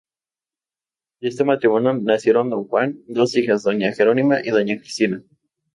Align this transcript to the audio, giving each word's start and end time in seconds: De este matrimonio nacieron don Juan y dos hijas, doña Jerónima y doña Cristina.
De 1.19 1.27
este 1.27 1.43
matrimonio 1.43 1.93
nacieron 1.93 2.49
don 2.49 2.67
Juan 2.67 3.03
y 3.07 3.13
dos 3.13 3.37
hijas, 3.37 3.61
doña 3.61 3.93
Jerónima 3.93 4.39
y 4.43 4.49
doña 4.49 4.79
Cristina. 4.79 5.21